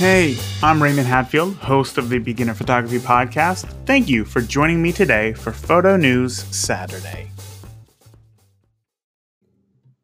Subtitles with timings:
[0.00, 3.70] Hey, I'm Raymond Hatfield, host of the Beginner Photography Podcast.
[3.84, 7.30] Thank you for joining me today for Photo News Saturday.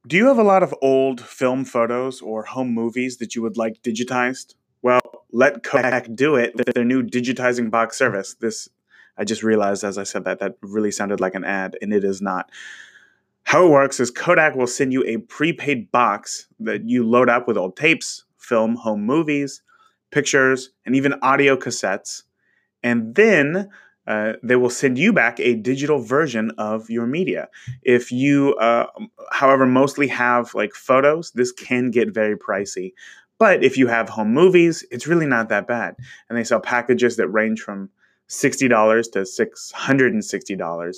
[0.06, 3.56] Do you have a lot of old film photos or home movies that you would
[3.56, 4.54] like digitized?
[4.82, 5.00] Well,
[5.32, 8.36] let Kodak do it with their new digitizing box service.
[8.38, 8.68] This,
[9.16, 12.04] I just realized as I said that, that really sounded like an ad, and it
[12.04, 12.50] is not.
[13.44, 17.48] How it works is Kodak will send you a prepaid box that you load up
[17.48, 19.62] with old tapes, film, home movies,
[20.10, 22.22] pictures, and even audio cassettes.
[22.82, 23.68] And then
[24.06, 27.48] uh, they will send you back a digital version of your media.
[27.82, 28.86] If you, uh,
[29.32, 32.92] however, mostly have like photos, this can get very pricey.
[33.38, 35.96] But if you have home movies, it's really not that bad.
[36.28, 37.90] And they sell packages that range from
[38.28, 40.94] $60 to $660.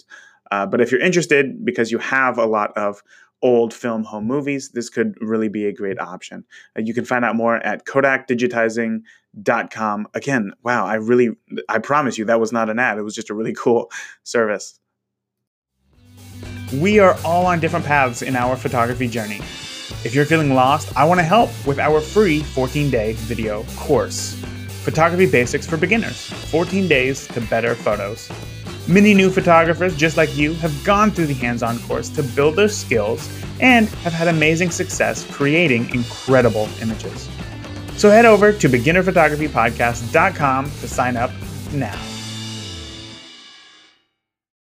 [0.50, 3.02] Uh, but if you're interested, because you have a lot of
[3.42, 6.44] old film home movies, this could really be a great option.
[6.76, 10.08] Uh, you can find out more at kodakdigitizing.com.
[10.14, 11.30] Again, wow, I really,
[11.68, 12.98] I promise you that was not an ad.
[12.98, 13.90] It was just a really cool
[14.24, 14.80] service.
[16.74, 19.38] We are all on different paths in our photography journey.
[20.04, 24.38] If you're feeling lost, I want to help with our free 14 day video course
[24.88, 28.30] Photography Basics for Beginners 14 Days to Better Photos.
[28.88, 32.56] Many new photographers, just like you, have gone through the hands on course to build
[32.56, 33.28] their skills
[33.60, 37.28] and have had amazing success creating incredible images.
[37.98, 41.30] So head over to beginnerphotographypodcast.com to sign up
[41.72, 42.17] now.